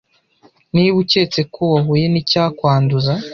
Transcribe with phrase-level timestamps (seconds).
[0.73, 3.13] Niba ucyetse ko wahuye n’icyakwanduza